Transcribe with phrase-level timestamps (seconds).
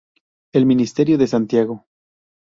[0.53, 1.85] El misterio de Santiago".